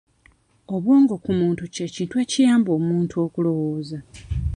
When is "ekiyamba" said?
2.23-2.69